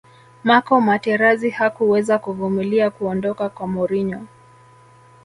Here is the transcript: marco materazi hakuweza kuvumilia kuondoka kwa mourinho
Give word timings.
marco 0.43 0.81
materazi 0.81 1.49
hakuweza 1.49 2.19
kuvumilia 2.19 2.89
kuondoka 2.89 3.49
kwa 3.49 3.67
mourinho 3.67 4.27